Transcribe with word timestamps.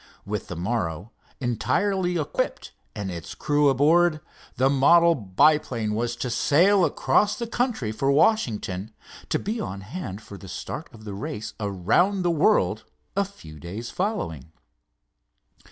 With 0.25 0.47
the 0.47 0.55
morrow, 0.55 1.11
entirely 1.39 2.17
equipped 2.17 2.71
and 2.95 3.11
its 3.11 3.35
crew 3.35 3.69
aboard, 3.69 4.19
the 4.55 4.67
model 4.67 5.13
biplane 5.13 5.93
was 5.93 6.15
to 6.15 6.31
sail 6.31 6.83
across 6.83 7.35
the 7.35 7.45
country 7.45 7.91
for 7.91 8.11
Washington, 8.11 8.93
to 9.29 9.37
be 9.37 9.59
on 9.61 9.81
hand 9.81 10.19
for 10.19 10.39
the 10.39 10.47
start 10.47 10.89
of 10.91 11.03
the 11.03 11.13
race 11.13 11.53
around 11.59 12.23
the 12.23 12.31
world 12.31 12.83
a 13.15 13.23
few 13.23 13.59
days 13.59 13.91
following. 13.91 14.51